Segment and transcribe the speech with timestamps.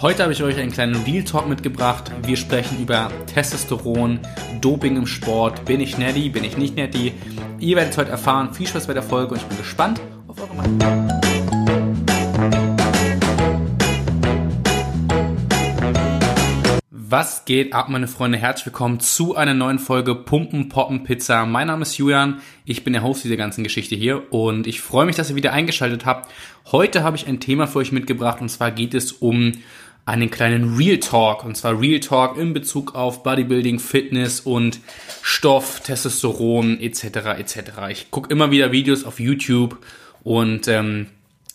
[0.00, 2.12] Heute habe ich euch einen kleinen Real Talk mitgebracht.
[2.22, 4.20] Wir sprechen über Testosteron,
[4.60, 5.64] Doping im Sport.
[5.64, 7.14] Bin ich netty, bin ich nicht netty?
[7.58, 8.54] Ihr werdet es heute erfahren.
[8.54, 11.08] Viel Spaß bei der Folge und ich bin gespannt auf eure Meinung.
[17.10, 18.38] Was geht ab, meine Freunde?
[18.38, 21.44] Herzlich willkommen zu einer neuen Folge Pumpen, Poppen, Pizza.
[21.46, 22.40] Mein Name ist Julian.
[22.66, 25.54] Ich bin der Host dieser ganzen Geschichte hier und ich freue mich, dass ihr wieder
[25.54, 26.30] eingeschaltet habt.
[26.70, 29.54] Heute habe ich ein Thema für euch mitgebracht und zwar geht es um
[30.08, 34.80] einen kleinen Real Talk und zwar Real Talk in Bezug auf Bodybuilding, Fitness und
[35.20, 37.38] Stoff, Testosteron etc.
[37.38, 37.56] etc.
[37.90, 39.76] Ich gucke immer wieder Videos auf YouTube
[40.22, 41.08] und ähm,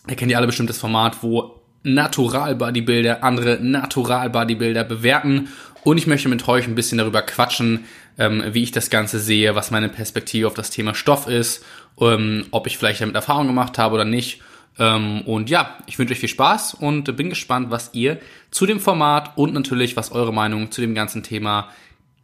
[0.08, 5.48] ihr kennt ja alle bestimmt das Format, wo Natural-Bodybuilder, andere Natural-Bodybuilder bewerten.
[5.82, 7.86] Und ich möchte mit euch ein bisschen darüber quatschen,
[8.18, 11.64] ähm, wie ich das Ganze sehe, was meine Perspektive auf das Thema Stoff ist,
[12.00, 14.40] ähm, ob ich vielleicht damit Erfahrung gemacht habe oder nicht.
[14.78, 18.18] Ähm, und ja, ich wünsche euch viel Spaß und bin gespannt, was ihr
[18.50, 21.68] zu dem Format und natürlich, was eure Meinung zu dem ganzen Thema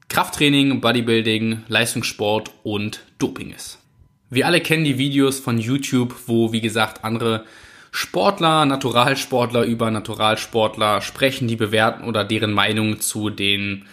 [0.09, 3.79] Krafttraining, Bodybuilding, Leistungssport und Doping ist.
[4.29, 7.45] Wir alle kennen die Videos von YouTube, wo, wie gesagt, andere
[7.93, 13.87] Sportler, Naturalsportler über Naturalsportler sprechen, die bewerten oder deren Meinung zu den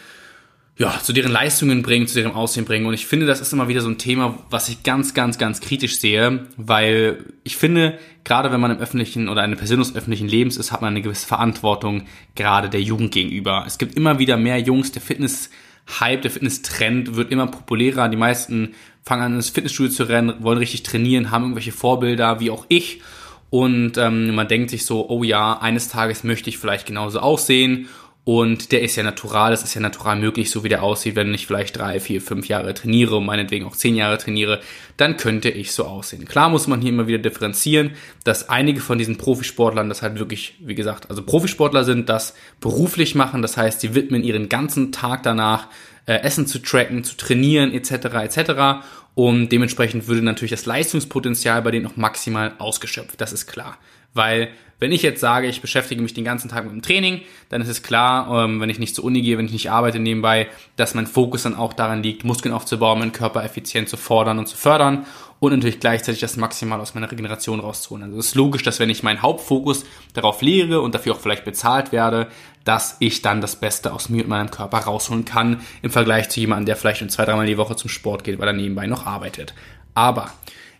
[0.80, 2.86] ja, zu deren Leistungen bringen, zu deren Aussehen bringen.
[2.86, 5.60] Und ich finde, das ist immer wieder so ein Thema, was ich ganz, ganz, ganz
[5.60, 10.28] kritisch sehe, weil ich finde, gerade wenn man im öffentlichen oder eine Person des öffentlichen
[10.28, 12.04] Lebens ist, hat man eine gewisse Verantwortung,
[12.36, 13.64] gerade der Jugend gegenüber.
[13.66, 18.08] Es gibt immer wieder mehr Jungs, der Fitness-Hype, der Fitness-Trend wird immer populärer.
[18.08, 22.52] Die meisten fangen an, ins Fitnessstudio zu rennen, wollen richtig trainieren, haben irgendwelche Vorbilder, wie
[22.52, 23.02] auch ich.
[23.50, 27.88] Und ähm, man denkt sich so, oh ja, eines Tages möchte ich vielleicht genauso aussehen.
[28.28, 31.34] Und der ist ja natural, das ist ja natural möglich, so wie der aussieht, wenn
[31.34, 34.60] ich vielleicht drei, vier, fünf Jahre trainiere und meinetwegen auch zehn Jahre trainiere,
[34.98, 36.26] dann könnte ich so aussehen.
[36.26, 37.92] Klar muss man hier immer wieder differenzieren,
[38.26, 43.16] dass einige von diesen Profisportlern das halt wirklich, wie gesagt, also Profisportler sind, das beruflich
[43.16, 45.70] machen, das heißt, sie widmen ihren ganzen Tag danach,
[46.06, 47.92] äh, Essen zu tracken, zu trainieren, etc.,
[48.26, 48.84] etc.
[49.16, 53.22] Und dementsprechend würde natürlich das Leistungspotenzial bei denen noch maximal ausgeschöpft.
[53.22, 53.78] Das ist klar.
[54.14, 57.62] Weil wenn ich jetzt sage, ich beschäftige mich den ganzen Tag mit dem Training, dann
[57.62, 60.48] ist es klar, ähm, wenn ich nicht zur Uni gehe, wenn ich nicht arbeite nebenbei,
[60.76, 64.48] dass mein Fokus dann auch daran liegt, Muskeln aufzubauen, meinen Körper effizient zu fordern und
[64.48, 65.06] zu fördern
[65.40, 68.06] und natürlich gleichzeitig das maximal aus meiner Regeneration rauszuholen.
[68.06, 71.46] Also es ist logisch, dass wenn ich meinen Hauptfokus darauf lege und dafür auch vielleicht
[71.46, 72.28] bezahlt werde,
[72.64, 76.40] dass ich dann das Beste aus mir und meinem Körper rausholen kann im Vergleich zu
[76.40, 79.06] jemandem, der vielleicht nur zwei, dreimal die Woche zum Sport geht, weil er nebenbei noch
[79.06, 79.54] arbeitet.
[79.94, 80.32] Aber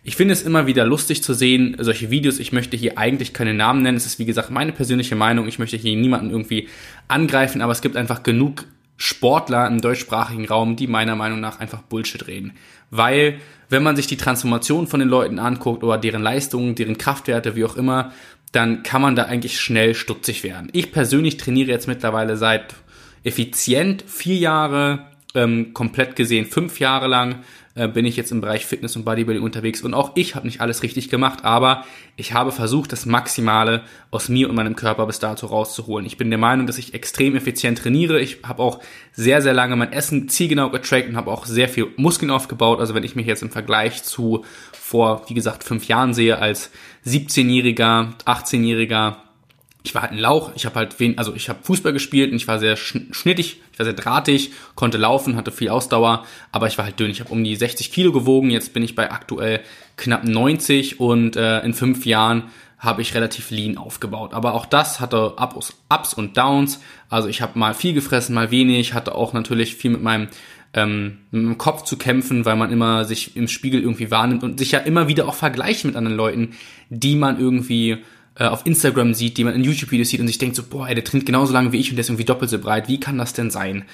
[0.08, 2.38] ich finde es immer wieder lustig zu sehen, solche Videos.
[2.38, 3.98] Ich möchte hier eigentlich keine Namen nennen.
[3.98, 5.46] Es ist wie gesagt meine persönliche Meinung.
[5.46, 6.66] Ich möchte hier niemanden irgendwie
[7.08, 8.64] angreifen, aber es gibt einfach genug
[8.96, 12.54] Sportler im deutschsprachigen Raum, die meiner Meinung nach einfach Bullshit reden.
[12.90, 13.38] Weil,
[13.68, 17.66] wenn man sich die Transformation von den Leuten anguckt oder deren Leistungen, deren Kraftwerte, wie
[17.66, 18.12] auch immer,
[18.52, 20.70] dann kann man da eigentlich schnell stutzig werden.
[20.72, 22.74] Ich persönlich trainiere jetzt mittlerweile seit
[23.24, 25.00] effizient vier Jahre,
[25.34, 27.40] ähm, komplett gesehen fünf Jahre lang
[27.78, 30.60] äh, bin ich jetzt im Bereich Fitness und Bodybuilding unterwegs und auch ich habe nicht
[30.60, 31.84] alles richtig gemacht, aber
[32.16, 36.06] ich habe versucht, das Maximale aus mir und meinem Körper bis dato rauszuholen.
[36.06, 38.20] Ich bin der Meinung, dass ich extrem effizient trainiere.
[38.20, 38.80] Ich habe auch
[39.12, 42.80] sehr, sehr lange mein Essen zielgenau getrackt und habe auch sehr viel Muskeln aufgebaut.
[42.80, 46.70] Also wenn ich mich jetzt im Vergleich zu vor, wie gesagt, fünf Jahren sehe als
[47.06, 49.16] 17-Jähriger, 18-Jähriger,
[49.88, 52.36] ich war halt ein Lauch, ich habe halt wen, also ich habe Fußball gespielt und
[52.36, 56.76] ich war sehr schnittig, ich war sehr drahtig, konnte laufen, hatte viel Ausdauer, aber ich
[56.76, 57.10] war halt dünn.
[57.10, 59.60] Ich habe um die 60 Kilo gewogen, jetzt bin ich bei aktuell
[59.96, 62.44] knapp 90 und äh, in fünf Jahren
[62.78, 64.34] habe ich relativ lean aufgebaut.
[64.34, 66.80] Aber auch das hatte Ups, und Downs.
[67.08, 70.28] Also ich habe mal viel gefressen, mal wenig, hatte auch natürlich viel mit meinem
[70.74, 74.80] ähm, Kopf zu kämpfen, weil man immer sich im Spiegel irgendwie wahrnimmt und sich ja
[74.80, 76.50] immer wieder auch vergleicht mit anderen Leuten,
[76.90, 78.04] die man irgendwie
[78.38, 80.94] äh, auf Instagram sieht, die man in YouTube-Videos sieht und sich denkt so, boah, ey,
[80.94, 82.88] der trainiert genauso lange wie ich und der ist irgendwie doppelt so breit.
[82.88, 83.84] Wie kann das denn sein?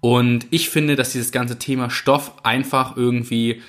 [0.00, 3.62] Und ich finde, dass dieses ganze Thema Stoff einfach irgendwie,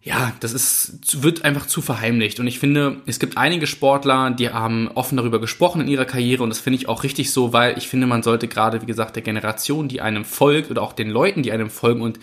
[0.00, 2.38] ja, das ist, wird einfach zu verheimlicht.
[2.38, 6.44] Und ich finde, es gibt einige Sportler, die haben offen darüber gesprochen in ihrer Karriere
[6.44, 9.16] und das finde ich auch richtig so, weil ich finde, man sollte gerade, wie gesagt,
[9.16, 12.20] der Generation, die einem folgt oder auch den Leuten, die einem folgen und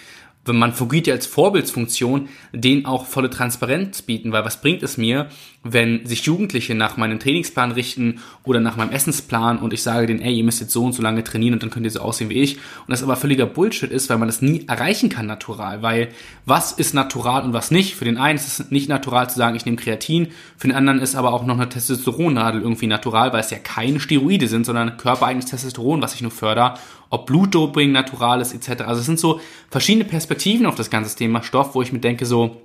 [0.50, 4.98] wenn man fungiert ja als Vorbildsfunktion, denen auch volle Transparenz bieten, weil was bringt es
[4.98, 5.30] mir,
[5.64, 10.22] wenn sich Jugendliche nach meinem Trainingsplan richten oder nach meinem Essensplan und ich sage denen,
[10.22, 12.30] ey, ihr müsst jetzt so und so lange trainieren und dann könnt ihr so aussehen
[12.30, 12.56] wie ich.
[12.56, 16.10] Und das aber völliger Bullshit ist, weil man das nie erreichen kann natural, weil
[16.46, 17.96] was ist natural und was nicht?
[17.96, 21.00] Für den einen ist es nicht natural zu sagen, ich nehme Kreatin, für den anderen
[21.00, 24.96] ist aber auch noch eine Testosteronnadel irgendwie natural, weil es ja keine Steroide sind, sondern
[24.96, 26.76] körpereigenes Testosteron, was ich nur förder
[27.10, 28.84] ob Blutdoping natural ist etc.
[28.84, 29.40] Also es sind so
[29.70, 32.62] verschiedene Perspektiven auf das ganze Thema Stoff, wo ich mir denke so,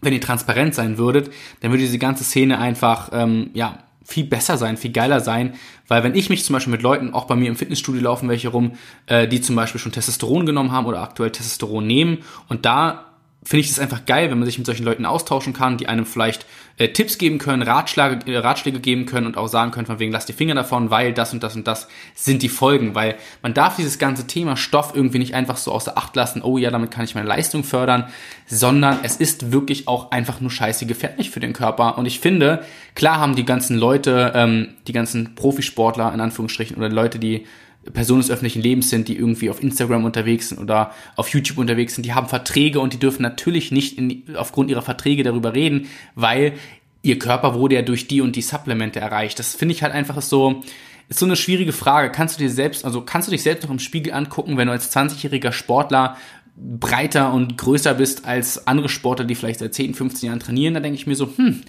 [0.00, 1.30] wenn ihr transparent sein würdet,
[1.60, 5.54] dann würde diese ganze Szene einfach, ähm, ja, viel besser sein, viel geiler sein,
[5.88, 8.48] weil wenn ich mich zum Beispiel mit Leuten, auch bei mir im Fitnessstudio laufen welche
[8.48, 8.72] rum,
[9.06, 12.18] äh, die zum Beispiel schon Testosteron genommen haben oder aktuell Testosteron nehmen
[12.48, 13.13] und da
[13.44, 16.06] finde ich es einfach geil, wenn man sich mit solchen Leuten austauschen kann, die einem
[16.06, 16.46] vielleicht
[16.78, 20.12] äh, Tipps geben können, Ratschläge, äh, Ratschläge geben können und auch sagen können, von wegen,
[20.12, 23.52] lass die Finger davon, weil das und das und das sind die Folgen, weil man
[23.52, 26.90] darf dieses ganze Thema Stoff irgendwie nicht einfach so außer Acht lassen, oh ja, damit
[26.90, 28.08] kann ich meine Leistung fördern,
[28.46, 31.98] sondern es ist wirklich auch einfach nur scheiße gefährlich für den Körper.
[31.98, 32.64] Und ich finde,
[32.94, 37.46] klar haben die ganzen Leute, ähm, die ganzen Profisportler in Anführungsstrichen oder Leute, die
[37.92, 41.94] Personen des öffentlichen Lebens sind, die irgendwie auf Instagram unterwegs sind oder auf YouTube unterwegs
[41.94, 45.86] sind, die haben Verträge und die dürfen natürlich nicht in, aufgrund ihrer Verträge darüber reden,
[46.14, 46.54] weil
[47.02, 49.38] ihr Körper wurde ja durch die und die Supplemente erreicht.
[49.38, 50.62] Das finde ich halt einfach so,
[51.08, 52.10] ist so eine schwierige Frage.
[52.10, 54.72] Kannst du dir selbst, also kannst du dich selbst noch im Spiegel angucken, wenn du
[54.72, 56.16] als 20-jähriger Sportler
[56.56, 60.80] breiter und größer bist als andere Sportler, die vielleicht seit 10, 15 Jahren trainieren, da
[60.80, 61.62] denke ich mir so, hm,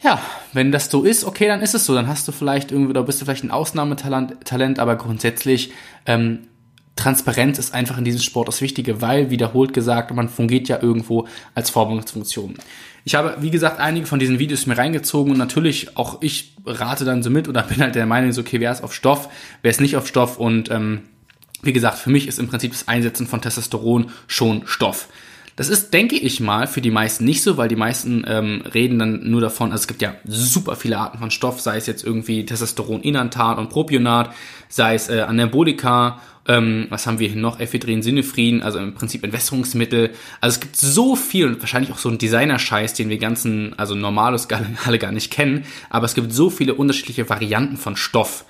[0.00, 0.20] ja,
[0.52, 1.94] wenn das so ist, okay, dann ist es so.
[1.94, 5.72] Dann hast du vielleicht irgendwie, oder bist du vielleicht ein Ausnahmetalent, Talent, aber grundsätzlich
[6.06, 6.48] ähm,
[6.94, 11.26] Transparenz ist einfach in diesem Sport das Wichtige, weil, wiederholt gesagt, man fungiert ja irgendwo
[11.54, 12.54] als Vorbildungsfunktion.
[13.04, 17.04] Ich habe, wie gesagt, einige von diesen Videos mir reingezogen und natürlich auch ich rate
[17.04, 19.28] dann so mit oder bin halt der Meinung, so, okay, wer ist auf Stoff,
[19.62, 21.02] wer ist nicht auf Stoff und ähm,
[21.62, 25.08] wie gesagt, für mich ist im Prinzip das Einsetzen von Testosteron schon Stoff.
[25.58, 28.96] Das ist, denke ich mal, für die meisten nicht so, weil die meisten ähm, reden
[29.00, 32.04] dann nur davon, also es gibt ja super viele Arten von Stoff, sei es jetzt
[32.04, 34.32] irgendwie Testosteron Inantat und Propionat,
[34.68, 39.24] sei es äh, Anabolika, ähm, was haben wir hier noch, Ephedrin, Sinephrine, also im Prinzip
[39.24, 40.10] Entwässerungsmittel.
[40.40, 43.96] Also es gibt so viel und wahrscheinlich auch so ein Designer-Scheiß, den wir ganzen, also
[43.96, 44.46] normalos
[44.86, 48.44] alle gar nicht kennen, aber es gibt so viele unterschiedliche Varianten von Stoff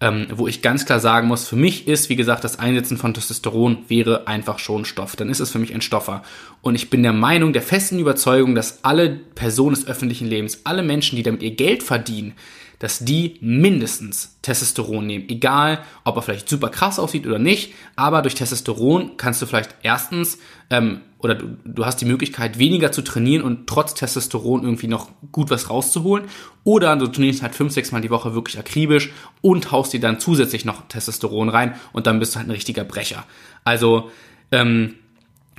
[0.00, 3.14] ähm, wo ich ganz klar sagen muss, für mich ist, wie gesagt, das Einsetzen von
[3.14, 5.16] Testosteron wäre einfach schon Stoff.
[5.16, 6.22] Dann ist es für mich ein Stoffer.
[6.60, 10.82] Und ich bin der Meinung, der festen Überzeugung, dass alle Personen des öffentlichen Lebens, alle
[10.82, 12.34] Menschen, die damit ihr Geld verdienen,
[12.82, 15.28] dass die mindestens Testosteron nehmen.
[15.28, 19.76] Egal, ob er vielleicht super krass aussieht oder nicht, aber durch Testosteron kannst du vielleicht
[19.84, 20.38] erstens
[20.68, 25.10] ähm, oder du, du hast die Möglichkeit, weniger zu trainieren und trotz Testosteron irgendwie noch
[25.30, 26.24] gut was rauszuholen.
[26.64, 29.12] Oder du trainierst halt fünf, sechs Mal die Woche wirklich akribisch
[29.42, 32.82] und haust dir dann zusätzlich noch Testosteron rein und dann bist du halt ein richtiger
[32.82, 33.24] Brecher.
[33.62, 34.10] Also,
[34.50, 34.96] ähm,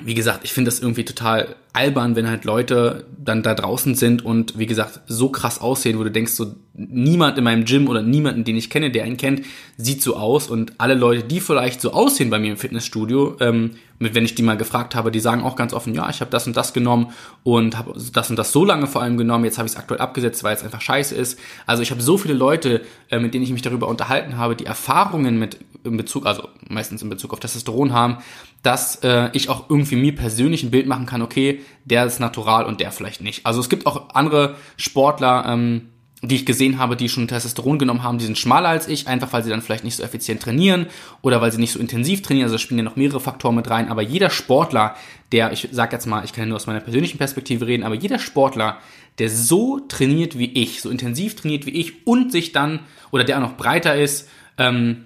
[0.03, 4.25] wie gesagt, ich finde das irgendwie total albern, wenn halt Leute dann da draußen sind
[4.25, 8.01] und wie gesagt so krass aussehen, wo du denkst, so niemand in meinem Gym oder
[8.01, 9.43] niemanden, den ich kenne, der ihn kennt,
[9.77, 13.71] sieht so aus und alle Leute, die vielleicht so aussehen bei mir im Fitnessstudio, ähm,
[13.99, 16.47] wenn ich die mal gefragt habe, die sagen auch ganz offen, ja, ich habe das
[16.47, 17.11] und das genommen
[17.43, 20.01] und habe das und das so lange vor allem genommen, jetzt habe ich es aktuell
[20.01, 21.39] abgesetzt, weil es einfach scheiße ist.
[21.65, 24.65] Also ich habe so viele Leute, äh, mit denen ich mich darüber unterhalten habe, die
[24.65, 28.17] Erfahrungen mit in Bezug, also meistens in Bezug auf Testosteron haben,
[28.61, 32.65] dass äh, ich auch irgendwie mir persönlich ein Bild machen kann, okay, der ist natural
[32.65, 33.45] und der vielleicht nicht.
[33.45, 35.89] Also es gibt auch andere Sportler, ähm,
[36.23, 39.33] die ich gesehen habe, die schon Testosteron genommen haben, die sind schmaler als ich, einfach
[39.33, 40.87] weil sie dann vielleicht nicht so effizient trainieren
[41.21, 42.45] oder weil sie nicht so intensiv trainieren.
[42.45, 43.89] Also da spielen ja noch mehrere Faktoren mit rein.
[43.89, 44.95] Aber jeder Sportler,
[45.33, 47.95] der, ich sag jetzt mal, ich kann ja nur aus meiner persönlichen Perspektive reden, aber
[47.95, 48.77] jeder Sportler,
[49.19, 52.79] der so trainiert wie ich, so intensiv trainiert wie ich und sich dann,
[53.11, 55.03] oder der auch noch breiter ist, ähm,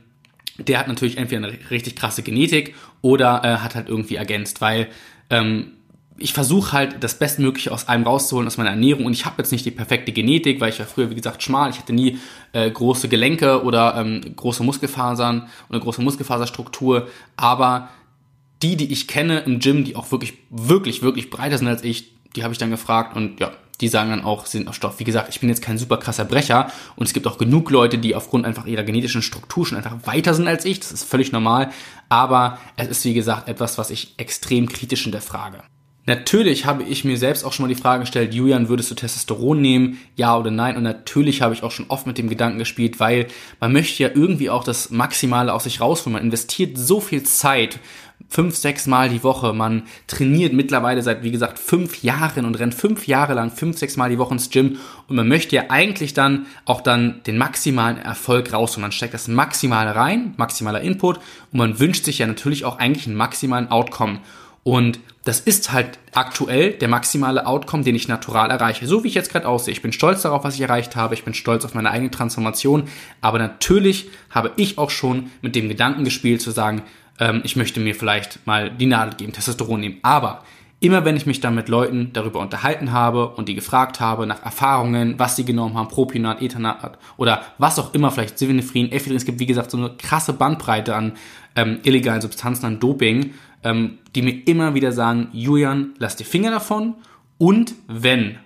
[0.58, 4.88] der hat natürlich entweder eine richtig krasse Genetik oder äh, hat halt irgendwie ergänzt, weil
[5.30, 5.74] ähm,
[6.20, 9.06] ich versuche halt das Bestmögliche aus einem rauszuholen, aus meiner Ernährung.
[9.06, 11.70] Und ich habe jetzt nicht die perfekte Genetik, weil ich war früher, wie gesagt, schmal.
[11.70, 12.18] Ich hatte nie
[12.54, 17.08] äh, große Gelenke oder ähm, große Muskelfasern und eine große Muskelfaserstruktur.
[17.36, 17.90] Aber
[18.64, 22.14] die, die ich kenne im Gym, die auch wirklich, wirklich, wirklich breiter sind als ich,
[22.36, 25.00] die habe ich dann gefragt und ja, die sagen dann auch, sind auf Stoff.
[25.00, 27.98] Wie gesagt, ich bin jetzt kein super krasser Brecher und es gibt auch genug Leute,
[27.98, 30.80] die aufgrund einfach ihrer genetischen Struktur schon einfach weiter sind als ich.
[30.80, 31.70] Das ist völlig normal.
[32.10, 35.62] Aber es ist, wie gesagt, etwas, was ich extrem kritisch hinterfrage.
[36.08, 39.60] Natürlich habe ich mir selbst auch schon mal die Frage gestellt, Julian, würdest du Testosteron
[39.60, 40.00] nehmen?
[40.16, 40.78] Ja oder nein?
[40.78, 43.28] Und natürlich habe ich auch schon oft mit dem Gedanken gespielt, weil
[43.60, 46.14] man möchte ja irgendwie auch das Maximale aus sich rausholen.
[46.14, 47.80] Man investiert so viel Zeit,
[48.30, 49.54] fünf, sechs Mal die Woche.
[49.54, 53.98] Man trainiert mittlerweile seit, wie gesagt, fünf Jahren und rennt fünf Jahre lang fünf, sechs
[53.98, 54.78] Mal die Woche ins Gym.
[55.08, 58.76] Und man möchte ja eigentlich dann auch dann den maximalen Erfolg raus.
[58.76, 61.18] Und man steckt das Maximale rein, maximaler Input.
[61.52, 64.20] Und man wünscht sich ja natürlich auch eigentlich einen maximalen Outcome.
[64.64, 68.86] Und das ist halt aktuell der maximale Outcome, den ich natural erreiche.
[68.88, 69.72] So wie ich jetzt gerade aussehe.
[69.72, 71.14] Ich bin stolz darauf, was ich erreicht habe.
[71.14, 72.84] Ich bin stolz auf meine eigene Transformation.
[73.22, 76.82] Aber natürlich habe ich auch schon mit dem Gedanken gespielt, zu sagen,
[77.20, 79.98] ähm, ich möchte mir vielleicht mal die Nadel geben, Testosteron nehmen.
[80.02, 80.44] Aber
[80.80, 84.44] immer wenn ich mich dann mit Leuten darüber unterhalten habe und die gefragt habe nach
[84.44, 89.26] Erfahrungen, was sie genommen haben, Propionat, Ethanat oder was auch immer, vielleicht Sildenafrin, Ephedrin, es
[89.26, 91.14] gibt wie gesagt so eine krasse Bandbreite an
[91.56, 93.34] ähm, illegalen Substanzen, an Doping,
[93.64, 96.96] ähm, die mir immer wieder sagen, Julian, lass die Finger davon
[97.40, 98.38] und wenn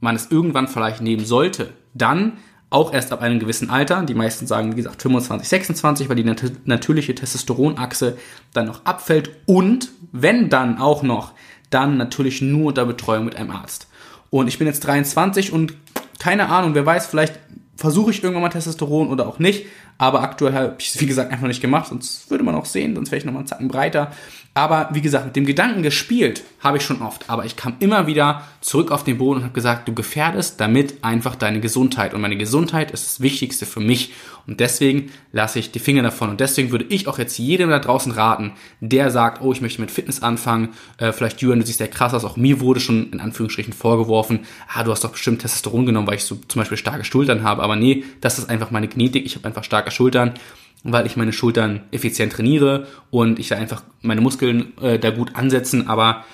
[0.00, 2.34] man es irgendwann vielleicht nehmen sollte, dann
[2.72, 4.02] auch erst ab einem gewissen Alter.
[4.02, 8.16] Die meisten sagen, wie gesagt, 25, 26, weil die nat natürliche Testosteronachse
[8.52, 11.32] dann noch abfällt und wenn dann auch noch,
[11.70, 13.88] dann natürlich nur unter Betreuung mit einem Arzt.
[14.30, 15.74] Und ich bin jetzt 23 und
[16.18, 17.38] keine Ahnung, wer weiß, vielleicht
[17.76, 19.66] versuche ich irgendwann mal Testosteron oder auch nicht.
[19.98, 21.88] Aber aktuell habe ich es, wie gesagt, einfach nicht gemacht.
[21.88, 24.12] Sonst würde man auch sehen, sonst wäre ich nochmal einen Zacken breiter.
[24.54, 27.30] Aber wie gesagt, mit dem Gedanken gespielt habe ich schon oft.
[27.30, 31.02] Aber ich kam immer wieder zurück auf den Boden und habe gesagt, du gefährdest damit
[31.02, 32.12] einfach deine Gesundheit.
[32.12, 34.12] Und meine Gesundheit ist das Wichtigste für mich.
[34.46, 36.28] Und deswegen lasse ich die Finger davon.
[36.28, 39.80] Und deswegen würde ich auch jetzt jedem da draußen raten, der sagt, oh, ich möchte
[39.80, 40.70] mit Fitness anfangen.
[40.98, 42.26] Äh, vielleicht, Jürgen, du siehst ja krass aus.
[42.26, 46.16] Auch mir wurde schon in Anführungsstrichen vorgeworfen, ah, du hast doch bestimmt Testosteron genommen, weil
[46.16, 47.62] ich so zum Beispiel starke Schultern habe.
[47.62, 49.24] Aber nee, das ist einfach meine Genetik.
[49.24, 50.34] Ich habe einfach starke Schultern
[50.82, 55.34] weil ich meine Schultern effizient trainiere und ich da einfach meine Muskeln äh, da gut
[55.36, 56.24] ansetzen, aber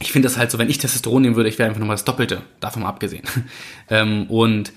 [0.00, 2.04] ich finde das halt so, wenn ich Testosteron nehmen würde, ich wäre einfach nochmal das
[2.04, 3.24] Doppelte, davon mal abgesehen.
[3.88, 4.72] ähm, und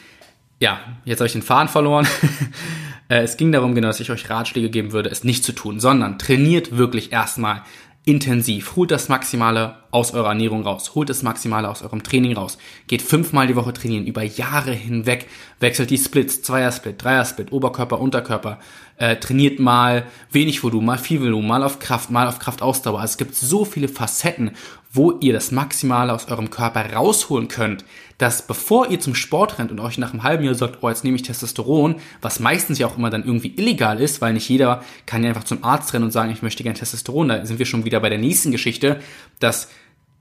[0.60, 2.08] ja, jetzt habe ich den Faden verloren.
[3.10, 5.80] Äh, es ging darum, genau, dass ich euch Ratschläge geben würde, es nicht zu tun,
[5.80, 7.64] sondern trainiert wirklich erstmal
[8.08, 8.78] intensiv.
[8.78, 10.96] Holt das Maximale aus eurer Ernährung raus.
[10.96, 12.58] Holt das Maximale aus eurem Training raus.
[12.88, 15.28] Geht fünfmal die Woche trainieren, über Jahre hinweg.
[15.60, 18.60] Wechselt die Splits, Zweier-Split, Dreier-Split, Oberkörper, Unterkörper.
[18.96, 23.02] Äh, trainiert mal wenig Volumen, mal viel Volumen, mal auf Kraft, mal auf Kraftausdauer.
[23.02, 24.52] Also es gibt so viele Facetten,
[24.98, 27.86] wo ihr das Maximale aus eurem Körper rausholen könnt,
[28.18, 31.04] dass bevor ihr zum Sport rennt und euch nach einem halben Jahr sagt, oh, jetzt
[31.04, 34.84] nehme ich Testosteron, was meistens ja auch immer dann irgendwie illegal ist, weil nicht jeder
[35.06, 37.66] kann ja einfach zum Arzt rennen und sagen, ich möchte gerne Testosteron, da sind wir
[37.68, 39.00] schon wieder bei der nächsten Geschichte,
[39.40, 39.70] dass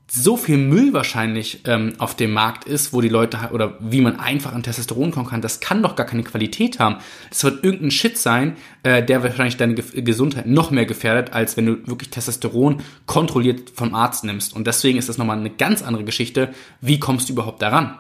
[0.08, 4.20] so viel Müll wahrscheinlich ähm, auf dem Markt ist, wo die Leute oder wie man
[4.20, 6.96] einfach an Testosteron kommen kann, das kann doch gar keine Qualität haben.
[7.28, 11.56] Das wird irgendein Shit sein, äh, der wahrscheinlich deine Ge Gesundheit noch mehr gefährdet, als
[11.56, 14.54] wenn du wirklich Testosteron kontrolliert vom Arzt nimmst.
[14.54, 16.50] Und deswegen ist das nochmal eine ganz andere Geschichte.
[16.80, 17.98] Wie kommst du überhaupt daran?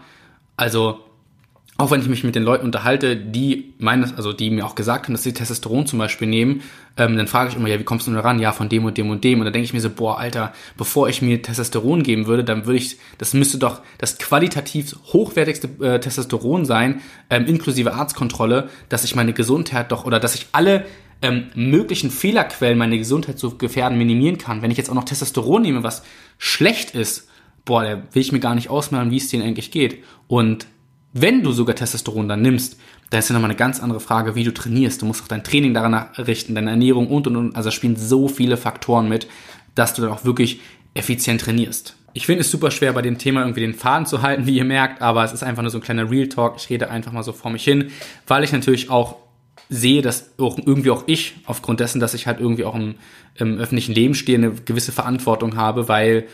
[0.56, 1.00] Also
[1.78, 5.06] auch wenn ich mich mit den Leuten unterhalte, die meines, also die mir auch gesagt
[5.06, 6.62] haben, dass sie Testosteron zum Beispiel nehmen,
[6.96, 8.38] ähm, dann frage ich immer, ja, wie kommst du da ran?
[8.38, 9.40] Ja, von dem und dem und dem.
[9.40, 12.64] Und dann denke ich mir so, boah, Alter, bevor ich mir Testosteron geben würde, dann
[12.64, 19.04] würde ich, das müsste doch das qualitativ hochwertigste äh, Testosteron sein, ähm, inklusive Arztkontrolle, dass
[19.04, 20.86] ich meine Gesundheit doch, oder dass ich alle
[21.20, 24.62] ähm, möglichen Fehlerquellen, meine Gesundheit zu gefährden, minimieren kann.
[24.62, 26.02] Wenn ich jetzt auch noch Testosteron nehme, was
[26.38, 27.28] schlecht ist,
[27.66, 30.02] boah, da will ich mir gar nicht ausmalen, wie es denen eigentlich geht.
[30.28, 30.66] Und
[31.20, 32.78] wenn du sogar Testosteron dann nimmst,
[33.10, 35.00] dann ist ja nochmal eine ganz andere Frage, wie du trainierst.
[35.00, 37.56] Du musst auch dein Training daran richten, deine Ernährung und und und.
[37.56, 39.26] Also spielen so viele Faktoren mit,
[39.74, 40.60] dass du dann auch wirklich
[40.94, 41.96] effizient trainierst.
[42.12, 44.64] Ich finde es super schwer, bei dem Thema irgendwie den Faden zu halten, wie ihr
[44.64, 46.56] merkt, aber es ist einfach nur so ein kleiner Real Talk.
[46.58, 47.90] Ich rede einfach mal so vor mich hin,
[48.26, 49.16] weil ich natürlich auch
[49.68, 52.94] sehe, dass auch irgendwie auch ich, aufgrund dessen, dass ich halt irgendwie auch im,
[53.34, 56.26] im öffentlichen Leben stehe, eine gewisse Verantwortung habe, weil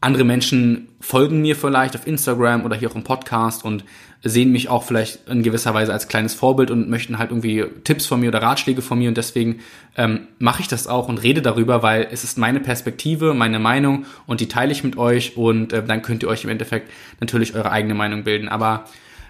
[0.00, 3.84] andere Menschen folgen mir vielleicht auf Instagram oder hier auch im Podcast und
[4.22, 8.06] sehen mich auch vielleicht in gewisser Weise als kleines Vorbild und möchten halt irgendwie Tipps
[8.06, 9.60] von mir oder Ratschläge von mir und deswegen
[9.96, 14.06] ähm, mache ich das auch und rede darüber, weil es ist meine Perspektive, meine Meinung
[14.26, 17.54] und die teile ich mit euch und äh, dann könnt ihr euch im Endeffekt natürlich
[17.54, 18.48] eure eigene Meinung bilden.
[18.48, 18.86] Aber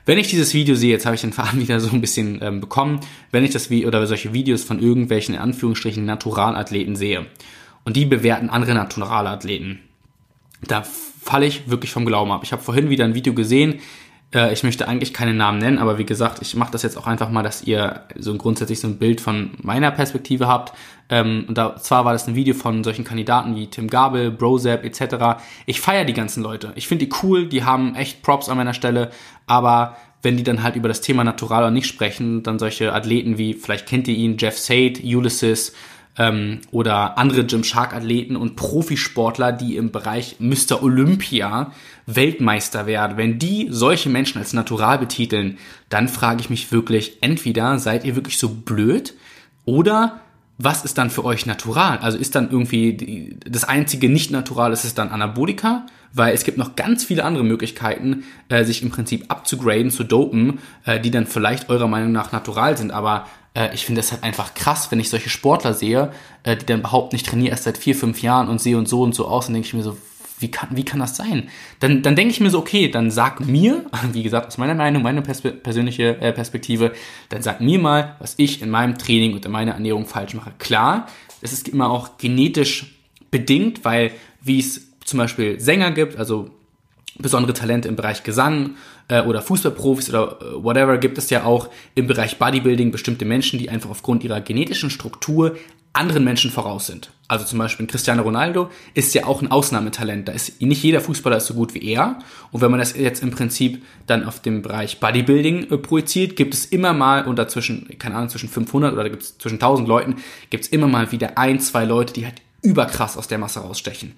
[0.07, 2.61] wenn ich dieses Video sehe, jetzt habe ich den Faden wieder so ein bisschen ähm,
[2.61, 7.26] bekommen, wenn ich das Video oder solche Videos von irgendwelchen in Anführungsstrichen Naturalathleten sehe
[7.85, 9.80] und die bewerten andere Naturalathleten,
[10.66, 12.40] da falle ich wirklich vom Glauben ab.
[12.42, 13.80] Ich habe vorhin wieder ein Video gesehen,
[14.35, 17.06] äh, ich möchte eigentlich keine Namen nennen, aber wie gesagt, ich mache das jetzt auch
[17.06, 20.73] einfach mal, dass ihr so grundsätzlich so ein Bild von meiner Perspektive habt.
[21.08, 24.85] Ähm, und da, zwar war das ein Video von solchen Kandidaten wie Tim Gabel, Brozap
[24.85, 25.40] etc.
[25.66, 26.73] Ich feiere die ganzen Leute.
[26.75, 29.11] Ich finde die cool, die haben echt Props an meiner Stelle,
[29.47, 33.38] aber wenn die dann halt über das Thema Natural oder nicht sprechen, dann solche Athleten
[33.38, 35.73] wie, vielleicht kennt ihr ihn, Jeff Sade, Ulysses,
[36.18, 40.82] ähm, oder andere Gymshark-Athleten und Profisportler, die im Bereich Mr.
[40.82, 41.73] Olympia
[42.08, 43.18] Weltmeister werden.
[43.18, 45.58] Wenn die solche Menschen als natural betiteln,
[45.90, 49.14] dann frage ich mich wirklich, entweder seid ihr wirklich so blöd
[49.66, 50.20] oder
[50.56, 51.98] was ist dann für euch natural?
[51.98, 56.44] Also ist dann irgendwie die, das einzige nicht natural ist es dann Anabolika, weil es
[56.44, 61.10] gibt noch ganz viele andere Möglichkeiten, äh, sich im Prinzip abzugraden, zu dopen, äh, die
[61.10, 64.90] dann vielleicht eurer Meinung nach natural sind, aber äh, ich finde es halt einfach krass,
[64.90, 66.10] wenn ich solche Sportler sehe,
[66.42, 69.02] äh, die dann behaupten, ich trainiere erst seit vier, fünf Jahren und sehe und so
[69.02, 69.96] und so aus, und denke ich mir so,
[70.40, 71.49] wie kann, wie kann das sein?
[71.80, 75.02] Dann, dann denke ich mir so, okay, dann sag mir, wie gesagt, aus meiner Meinung,
[75.02, 76.92] meine Perspe persönliche äh, Perspektive,
[77.28, 80.52] dann sag mir mal, was ich in meinem Training und in meiner Ernährung falsch mache.
[80.59, 81.09] Klar,
[81.40, 82.95] es ist immer auch genetisch
[83.30, 86.50] bedingt, weil wie es zum Beispiel Sänger gibt, also
[87.18, 88.76] besondere Talente im Bereich Gesang
[89.09, 93.59] äh, oder Fußballprofis oder äh, whatever, gibt es ja auch im Bereich Bodybuilding bestimmte Menschen,
[93.59, 95.57] die einfach aufgrund ihrer genetischen Struktur
[95.99, 97.11] anderen Menschen voraus sind.
[97.28, 100.28] Also zum Beispiel Cristiano Ronaldo ist ja auch ein Ausnahmetalent.
[100.28, 102.19] Da ist nicht jeder Fußballer ist so gut wie er.
[102.52, 106.55] Und wenn man das jetzt im Prinzip dann auf dem Bereich Bodybuilding äh, projiziert, gibt
[106.55, 110.17] es immer mal unter zwischen, keine Ahnung, zwischen 500 oder gibt es zwischen 1000 Leuten,
[110.49, 114.14] gibt es immer mal wieder ein, zwei Leute, die halt überkrass aus der Masse rausstechen.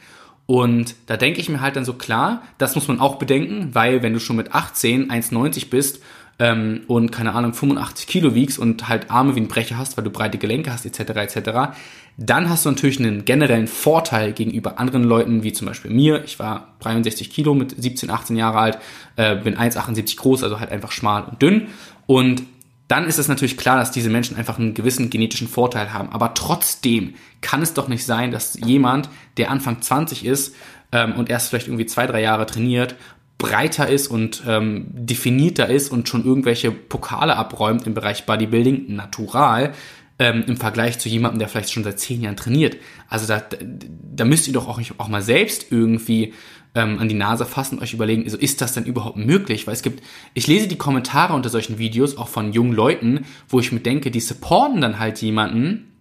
[0.47, 4.03] Und da denke ich mir halt dann so klar, das muss man auch bedenken, weil
[4.03, 6.01] wenn du schon mit 18 1,90 bist
[6.40, 10.04] ähm, und keine Ahnung 85 Kilo wiegst und halt Arme wie ein Brecher hast, weil
[10.04, 11.11] du breite Gelenke hast etc.
[11.11, 11.50] etc.,
[12.16, 16.25] dann hast du natürlich einen generellen Vorteil gegenüber anderen Leuten, wie zum Beispiel mir.
[16.25, 18.78] Ich war 63 Kilo mit 17, 18 Jahre alt,
[19.16, 21.68] äh, bin 1,78 groß, also halt einfach schmal und dünn.
[22.06, 22.42] Und
[22.88, 26.11] dann ist es natürlich klar, dass diese Menschen einfach einen gewissen genetischen Vorteil haben.
[26.11, 30.56] Aber trotzdem kann es doch nicht sein, dass jemand, der Anfang 20 ist
[30.92, 32.97] ähm, und erst vielleicht irgendwie zwei, drei Jahre trainiert,
[33.40, 39.73] breiter ist und ähm, definierter ist und schon irgendwelche Pokale abräumt im Bereich Bodybuilding, natural,
[40.20, 42.76] ähm, im Vergleich zu jemandem, der vielleicht schon seit zehn Jahren trainiert.
[43.09, 43.42] Also da,
[44.14, 46.35] da müsst ihr doch auch, auch mal selbst irgendwie
[46.75, 49.66] ähm, an die Nase fassen und euch überlegen, also ist das denn überhaupt möglich?
[49.66, 50.04] Weil es gibt,
[50.35, 54.11] ich lese die Kommentare unter solchen Videos auch von jungen Leuten, wo ich mir denke,
[54.11, 55.92] die supporten dann halt jemanden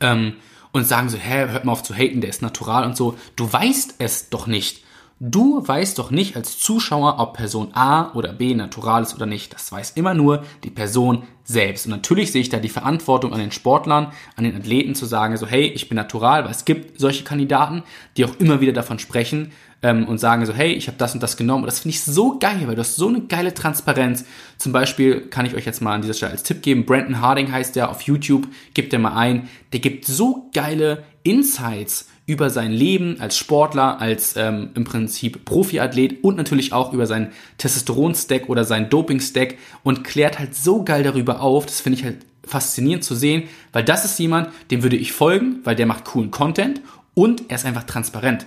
[0.00, 0.32] ähm,
[0.72, 3.18] und sagen so, hä, hört mal auf zu haten, der ist natural und so.
[3.36, 4.82] Du weißt es doch nicht.
[5.22, 9.52] Du weißt doch nicht als Zuschauer, ob Person A oder B natural ist oder nicht.
[9.52, 11.84] Das weiß immer nur die Person selbst.
[11.84, 15.36] Und natürlich sehe ich da die Verantwortung an den Sportlern, an den Athleten zu sagen,
[15.36, 17.82] so hey, ich bin natural, weil es gibt solche Kandidaten,
[18.16, 21.22] die auch immer wieder davon sprechen ähm, und sagen so, hey, ich habe das und
[21.22, 21.64] das genommen.
[21.64, 24.24] Und das finde ich so geil, weil du hast so eine geile Transparenz.
[24.56, 27.52] Zum Beispiel kann ich euch jetzt mal an dieser Stelle als Tipp geben, Brandon Harding
[27.52, 32.70] heißt der auf YouTube, gebt der mal ein, der gibt so geile Insights über sein
[32.70, 38.64] Leben als Sportler, als ähm, im Prinzip Profiathlet und natürlich auch über seinen Testosteron-Stack oder
[38.64, 41.66] seinen Doping-Stack und klärt halt so geil darüber auf.
[41.66, 45.58] Das finde ich halt faszinierend zu sehen, weil das ist jemand, dem würde ich folgen,
[45.64, 46.80] weil der macht coolen Content
[47.14, 48.46] und er ist einfach transparent.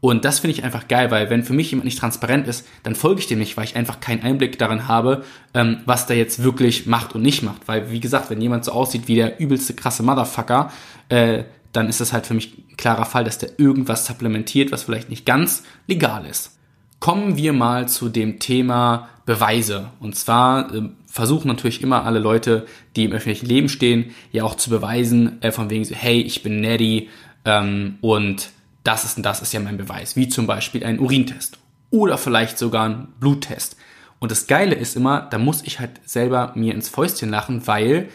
[0.00, 2.94] Und das finde ich einfach geil, weil wenn für mich jemand nicht transparent ist, dann
[2.94, 6.44] folge ich dem nicht, weil ich einfach keinen Einblick darin habe, ähm, was der jetzt
[6.44, 7.66] wirklich macht und nicht macht.
[7.66, 10.70] Weil, wie gesagt, wenn jemand so aussieht wie der übelste krasse Motherfucker,
[11.08, 14.84] äh, dann ist das halt für mich ein klarer Fall, dass der irgendwas supplementiert, was
[14.84, 16.58] vielleicht nicht ganz legal ist.
[17.00, 19.90] Kommen wir mal zu dem Thema Beweise.
[20.00, 24.54] Und zwar äh, versuchen natürlich immer alle Leute, die im öffentlichen Leben stehen, ja auch
[24.54, 27.10] zu beweisen, äh, von wegen so, hey, ich bin Neddy
[27.44, 28.50] ähm, und
[28.84, 30.16] das ist und das ist ja mein Beweis.
[30.16, 31.58] Wie zum Beispiel ein Urintest
[31.90, 33.76] oder vielleicht sogar ein Bluttest.
[34.18, 38.08] Und das Geile ist immer, da muss ich halt selber mir ins Fäustchen lachen, weil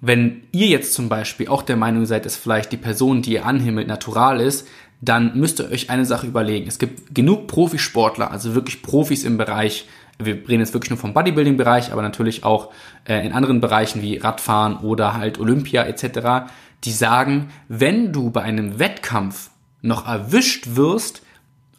[0.00, 3.46] wenn ihr jetzt zum Beispiel auch der Meinung seid, dass vielleicht die Person, die ihr
[3.46, 4.66] anhimmelt, natural ist,
[5.00, 6.66] dann müsst ihr euch eine Sache überlegen.
[6.66, 9.86] Es gibt genug Profisportler, also wirklich Profis im Bereich,
[10.20, 12.72] wir reden jetzt wirklich nur vom Bodybuilding-Bereich, aber natürlich auch
[13.04, 16.50] äh, in anderen Bereichen wie Radfahren oder halt Olympia etc.,
[16.84, 19.50] die sagen, wenn du bei einem Wettkampf
[19.82, 21.22] noch erwischt wirst,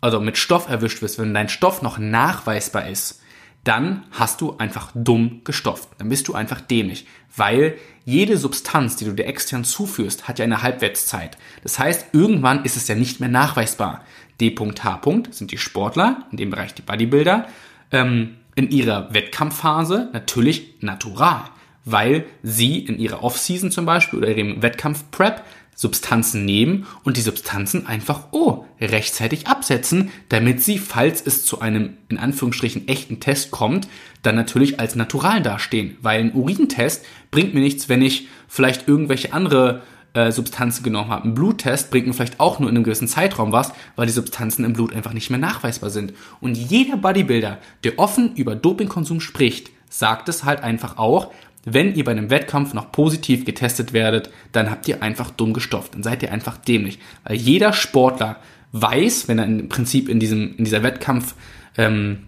[0.01, 3.18] also mit Stoff erwischt wirst, wenn dein Stoff noch nachweisbar ist,
[3.63, 5.89] dann hast du einfach dumm gestofft.
[5.97, 7.05] Dann bist du einfach dämlich.
[7.35, 11.37] Weil jede Substanz, die du dir extern zuführst, hat ja eine Halbwertszeit.
[11.63, 14.03] Das heißt, irgendwann ist es ja nicht mehr nachweisbar.
[14.39, 15.01] D.H.
[15.31, 17.47] sind die Sportler, in dem Bereich die Bodybuilder,
[17.91, 21.43] ähm, in ihrer Wettkampfphase natürlich natural,
[21.85, 25.43] weil sie in ihrer Offseason zum Beispiel oder ihrem Wettkampf-Prep
[25.79, 31.95] Substanzen nehmen und die Substanzen einfach, oh, rechtzeitig absetzen, damit sie, falls es zu einem,
[32.09, 33.87] in Anführungsstrichen, echten Test kommt,
[34.21, 35.95] dann natürlich als natural dastehen.
[36.01, 41.23] Weil ein Urintest bringt mir nichts, wenn ich vielleicht irgendwelche andere äh, Substanzen genommen habe.
[41.23, 44.65] Ein Bluttest bringt mir vielleicht auch nur in einem gewissen Zeitraum was, weil die Substanzen
[44.65, 46.11] im Blut einfach nicht mehr nachweisbar sind.
[46.41, 51.31] Und jeder Bodybuilder, der offen über Dopingkonsum spricht, sagt es halt einfach auch,
[51.65, 55.93] wenn ihr bei einem Wettkampf noch positiv getestet werdet, dann habt ihr einfach dumm gestofft.
[55.93, 56.99] Dann seid ihr einfach dämlich.
[57.23, 58.37] Weil jeder Sportler
[58.71, 61.35] weiß, wenn er im Prinzip in diesem, in dieser Wettkampf,
[61.77, 62.25] ähm,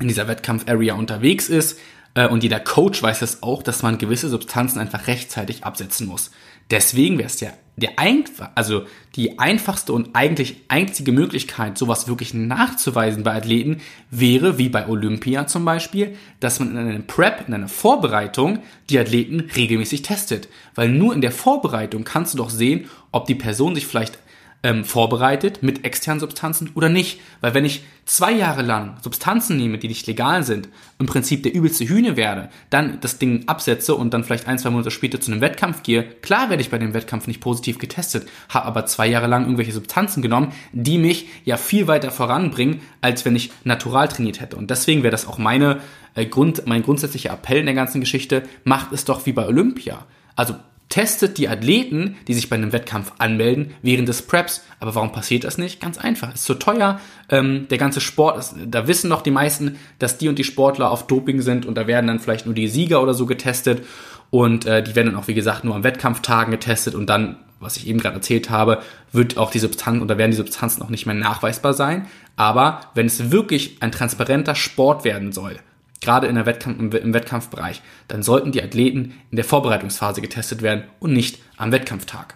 [0.00, 1.78] in dieser Wettkampf-Area unterwegs ist,
[2.14, 6.30] äh, und jeder Coach weiß es auch, dass man gewisse Substanzen einfach rechtzeitig absetzen muss.
[6.70, 8.84] Deswegen wäre es ja der einfach, also
[9.16, 15.46] die einfachste und eigentlich einzige Möglichkeit, sowas wirklich nachzuweisen bei Athleten, wäre, wie bei Olympia
[15.46, 20.48] zum Beispiel, dass man in einer Prep, in einer Vorbereitung, die Athleten regelmäßig testet.
[20.74, 24.18] Weil nur in der Vorbereitung kannst du doch sehen, ob die Person sich vielleicht
[24.62, 27.20] ähm, vorbereitet mit externen Substanzen oder nicht.
[27.40, 31.54] Weil wenn ich zwei Jahre lang Substanzen nehme, die nicht legal sind, im Prinzip der
[31.54, 35.30] übelste Hühne werde, dann das Ding absetze und dann vielleicht ein, zwei Monate später zu
[35.30, 39.06] einem Wettkampf gehe, klar werde ich bei dem Wettkampf nicht positiv getestet, habe aber zwei
[39.06, 44.08] Jahre lang irgendwelche Substanzen genommen, die mich ja viel weiter voranbringen, als wenn ich natural
[44.08, 44.56] trainiert hätte.
[44.56, 45.80] Und deswegen wäre das auch meine,
[46.14, 50.06] äh, Grund, mein grundsätzlicher Appell in der ganzen Geschichte, macht es doch wie bei Olympia.
[50.34, 50.54] Also
[50.88, 54.64] testet die Athleten, die sich bei einem Wettkampf anmelden, während des Preps.
[54.78, 55.80] Aber warum passiert das nicht?
[55.80, 56.34] Ganz einfach.
[56.34, 57.00] Ist zu teuer.
[57.28, 60.90] Ähm, der ganze Sport, ist, da wissen doch die meisten, dass die und die Sportler
[60.90, 63.82] auf Doping sind und da werden dann vielleicht nur die Sieger oder so getestet.
[64.30, 67.76] Und äh, die werden dann auch, wie gesagt, nur am Wettkampftagen getestet und dann, was
[67.76, 71.06] ich eben gerade erzählt habe, wird auch die Substanz oder werden die Substanzen auch nicht
[71.06, 72.06] mehr nachweisbar sein.
[72.34, 75.58] Aber wenn es wirklich ein transparenter Sport werden soll,
[76.00, 80.84] gerade in der Wettkampf, im Wettkampfbereich, dann sollten die Athleten in der Vorbereitungsphase getestet werden
[80.98, 82.34] und nicht am Wettkampftag.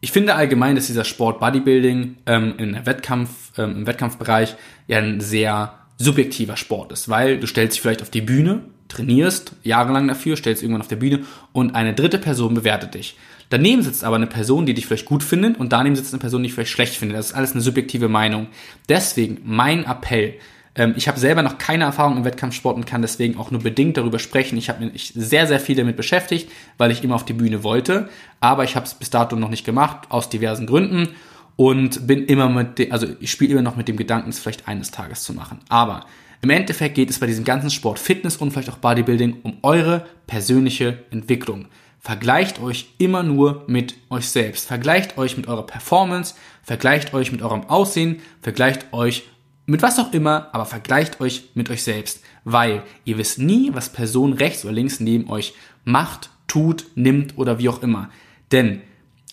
[0.00, 4.98] Ich finde allgemein, dass dieser Sport Bodybuilding ähm, in der Wettkampf, ähm, im Wettkampfbereich ja
[4.98, 10.06] ein sehr subjektiver Sport ist, weil du stellst dich vielleicht auf die Bühne, trainierst jahrelang
[10.06, 13.16] dafür, stellst irgendwann auf der Bühne und eine dritte Person bewertet dich.
[13.48, 16.42] Daneben sitzt aber eine Person, die dich vielleicht gut findet und daneben sitzt eine Person,
[16.42, 17.16] die dich vielleicht schlecht findet.
[17.16, 18.48] Das ist alles eine subjektive Meinung.
[18.88, 20.34] Deswegen mein Appell,
[20.76, 23.96] ähm, ich habe selber noch keine Erfahrung im Wettkampfsport und kann deswegen auch nur bedingt
[23.96, 24.58] darüber sprechen.
[24.58, 28.08] Ich habe mich sehr, sehr viel damit beschäftigt, weil ich immer auf die Bühne wollte.
[28.40, 31.08] Aber ich habe es bis dato noch nicht gemacht, aus diversen Gründen.
[31.56, 34.68] Und bin immer mit, dem, also ich spiele immer noch mit dem Gedanken, es vielleicht
[34.68, 35.60] eines Tages zu machen.
[35.70, 36.04] Aber
[36.42, 40.04] im Endeffekt geht es bei diesem ganzen Sport Fitness und vielleicht auch Bodybuilding um eure
[40.26, 41.68] persönliche Entwicklung.
[41.98, 44.68] Vergleicht euch immer nur mit euch selbst.
[44.68, 49.24] Vergleicht euch mit eurer Performance, vergleicht euch mit eurem Aussehen, vergleicht euch
[49.66, 53.92] mit was auch immer, aber vergleicht euch mit euch selbst, weil ihr wisst nie, was
[53.92, 58.08] Person rechts oder links neben euch macht, tut, nimmt oder wie auch immer.
[58.52, 58.82] Denn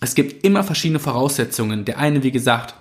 [0.02, 1.86] es gibt immer verschiedene Voraussetzungen.
[1.86, 2.74] Der eine, wie gesagt,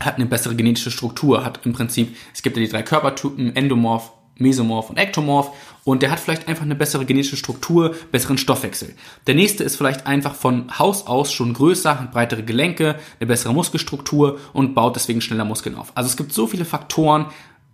[0.00, 4.12] hat eine bessere genetische Struktur, hat im Prinzip, es gibt ja die drei Körpertypen, Endomorph,
[4.36, 5.52] Mesomorph und Ektomorph
[5.90, 8.94] und der hat vielleicht einfach eine bessere genetische Struktur, besseren Stoffwechsel.
[9.26, 13.52] Der nächste ist vielleicht einfach von Haus aus schon größer, hat breitere Gelenke, eine bessere
[13.52, 15.92] Muskelstruktur und baut deswegen schneller Muskeln auf.
[15.96, 17.26] Also es gibt so viele Faktoren,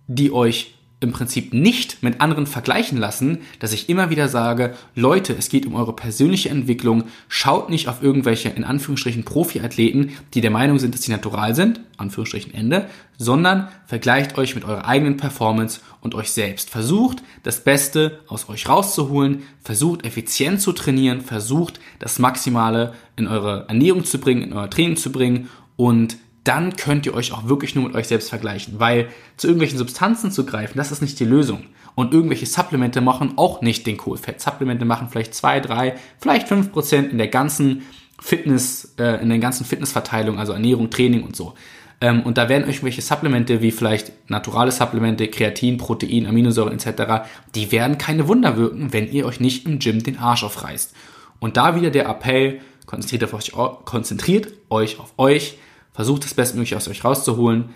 [0.07, 5.35] die euch im Prinzip nicht mit anderen vergleichen lassen, dass ich immer wieder sage, Leute,
[5.39, 10.51] es geht um eure persönliche Entwicklung, schaut nicht auf irgendwelche, in Anführungsstrichen, Profiathleten, die der
[10.51, 15.81] Meinung sind, dass sie natural sind, Anführungsstrichen Ende, sondern vergleicht euch mit eurer eigenen Performance
[16.01, 16.71] und euch selbst.
[16.71, 23.67] Versucht, das Beste aus euch rauszuholen, versucht, effizient zu trainieren, versucht, das Maximale in eure
[23.69, 25.51] Ernährung zu bringen, in euer Training zu bringen.
[25.77, 28.79] Und dann könnt ihr euch auch wirklich nur mit euch selbst vergleichen.
[28.79, 31.65] Weil zu irgendwelchen Substanzen zu greifen, das ist nicht die Lösung.
[31.95, 34.41] Und irgendwelche Supplemente machen auch nicht den Kohlfett.
[34.41, 37.83] Supplemente machen vielleicht zwei, drei, vielleicht fünf Prozent in der ganzen
[38.21, 41.55] Fitness, äh, in der ganzen Fitnessverteilung, also Ernährung, Training und so.
[42.01, 47.73] Ähm, und da werden irgendwelche Supplemente wie vielleicht naturale Supplemente, Kreatin, Protein, Aminosäuren etc., die
[47.73, 50.95] werden keine Wunder wirken, wenn ihr euch nicht im Gym den Arsch aufreißt.
[51.39, 53.53] Und da wieder der Appell, konzentriert, auf euch,
[53.85, 55.59] konzentriert euch auf euch,
[55.97, 57.71] versucht das Bestmögliche aus euch rauszuholen,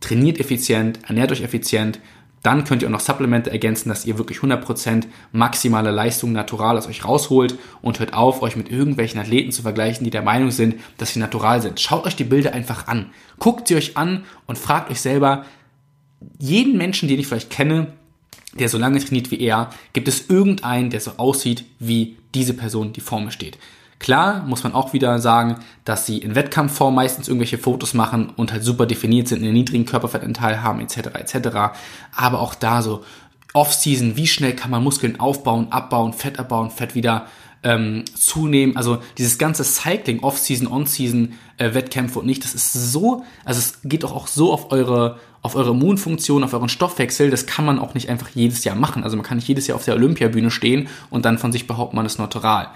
[0.00, 2.00] trainiert effizient, ernährt euch effizient,
[2.42, 6.88] dann könnt ihr auch noch Supplemente ergänzen, dass ihr wirklich 100% maximale Leistung natural aus
[6.88, 10.76] euch rausholt und hört auf, euch mit irgendwelchen Athleten zu vergleichen, die der Meinung sind,
[10.98, 11.78] dass sie natural sind.
[11.80, 13.10] Schaut euch die Bilder einfach an.
[13.38, 15.44] Guckt sie euch an und fragt euch selber,
[16.38, 17.92] jeden Menschen, den ich vielleicht kenne,
[18.58, 22.92] der so lange trainiert wie er, gibt es irgendeinen, der so aussieht wie diese Person,
[22.92, 23.56] die vor mir steht.
[24.02, 28.50] Klar muss man auch wieder sagen, dass sie in Wettkampfform meistens irgendwelche Fotos machen und
[28.52, 30.96] halt super definiert sind, einen niedrigen Körperfettanteil haben, etc.
[31.14, 31.48] etc.
[32.16, 33.04] Aber auch da so
[33.52, 37.26] Off-Season, wie schnell kann man Muskeln aufbauen, abbauen, Fett abbauen, Fett wieder
[37.62, 38.76] ähm, zunehmen.
[38.76, 43.78] Also dieses ganze Cycling, Off-Season, On-Season, äh, Wettkämpfe und nicht, das ist so, also es
[43.84, 47.80] geht doch auch so auf eure auf eure Immunfunktion, auf euren Stoffwechsel, das kann man
[47.80, 49.02] auch nicht einfach jedes Jahr machen.
[49.02, 51.96] Also man kann nicht jedes Jahr auf der Olympiabühne stehen und dann von sich behaupten,
[51.96, 52.68] man ist neutral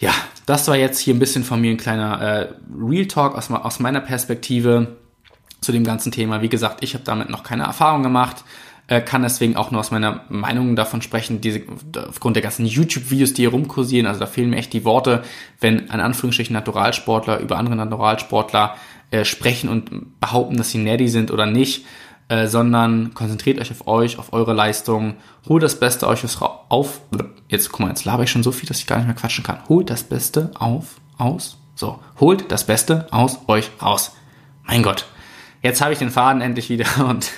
[0.00, 0.12] ja,
[0.46, 3.78] das war jetzt hier ein bisschen von mir ein kleiner äh, Real Talk aus, aus
[3.78, 4.96] meiner Perspektive
[5.60, 6.42] zu dem ganzen Thema.
[6.42, 8.44] Wie gesagt, ich habe damit noch keine Erfahrung gemacht,
[8.86, 11.62] äh, kann deswegen auch nur aus meiner Meinung davon sprechen, diese,
[12.08, 14.06] aufgrund der ganzen YouTube-Videos, die hier rumkursieren.
[14.06, 15.22] Also da fehlen mir echt die Worte,
[15.60, 18.76] wenn ein Anführungsstrichen Naturalsportler über andere Naturalsportler
[19.10, 21.84] äh, sprechen und behaupten, dass sie nerdy sind oder nicht.
[22.30, 25.16] Äh, sondern konzentriert euch auf euch, auf eure Leistung,
[25.48, 27.00] holt das Beste euch auf.
[27.48, 29.42] Jetzt guck mal, jetzt laber ich schon so viel, dass ich gar nicht mehr quatschen
[29.42, 29.58] kann.
[29.68, 31.58] Holt das Beste auf, aus.
[31.74, 34.12] So, holt das Beste aus euch raus.
[34.62, 35.06] Mein Gott,
[35.60, 37.32] jetzt habe ich den Faden endlich wieder und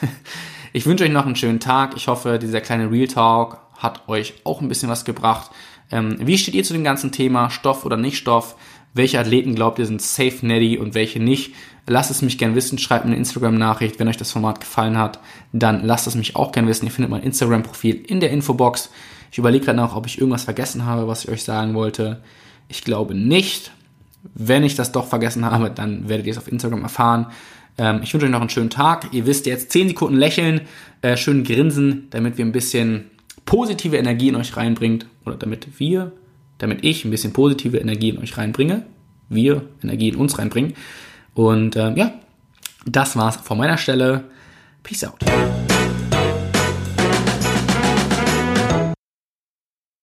[0.74, 1.96] ich wünsche euch noch einen schönen Tag.
[1.96, 5.52] Ich hoffe, dieser kleine Real Talk hat euch auch ein bisschen was gebracht.
[5.90, 8.56] Ähm, wie steht ihr zu dem ganzen Thema Stoff oder nicht Stoff?
[8.94, 11.54] Welche Athleten glaubt ihr sind safe netty und welche nicht?
[11.86, 15.18] Lasst es mich gern wissen, schreibt mir eine Instagram-Nachricht, wenn euch das Format gefallen hat,
[15.52, 16.84] dann lasst es mich auch gern wissen.
[16.84, 18.90] Ihr findet mein Instagram-Profil in der Infobox.
[19.32, 22.22] Ich überlege gerade noch, ob ich irgendwas vergessen habe, was ich euch sagen wollte.
[22.68, 23.72] Ich glaube nicht.
[24.34, 27.26] Wenn ich das doch vergessen habe, dann werdet ihr es auf Instagram erfahren.
[27.78, 29.08] Ähm, ich wünsche euch noch einen schönen Tag.
[29.12, 30.60] Ihr wisst jetzt 10 Sekunden lächeln,
[31.00, 33.10] äh, schön grinsen, damit wir ein bisschen
[33.44, 36.12] positive Energie in euch reinbringt oder damit wir
[36.62, 38.84] damit ich ein bisschen positive Energie in euch reinbringe,
[39.28, 40.74] wir Energie in uns reinbringen.
[41.34, 42.14] Und ähm, ja,
[42.86, 44.24] das war's von meiner Stelle.
[44.84, 45.18] Peace out.